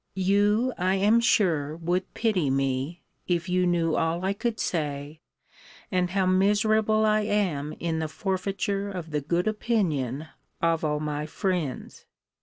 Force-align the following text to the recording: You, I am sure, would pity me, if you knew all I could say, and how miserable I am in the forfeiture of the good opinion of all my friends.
You, 0.17 0.73
I 0.79 0.95
am 0.95 1.19
sure, 1.19 1.75
would 1.77 2.11
pity 2.15 2.49
me, 2.49 3.03
if 3.27 3.47
you 3.47 3.67
knew 3.67 3.93
all 3.95 4.25
I 4.25 4.33
could 4.33 4.59
say, 4.59 5.21
and 5.91 6.09
how 6.09 6.25
miserable 6.25 7.05
I 7.05 7.19
am 7.21 7.73
in 7.73 7.99
the 7.99 8.07
forfeiture 8.07 8.89
of 8.89 9.11
the 9.11 9.21
good 9.21 9.47
opinion 9.47 10.25
of 10.59 10.83
all 10.83 10.99
my 10.99 11.27
friends. 11.27 12.05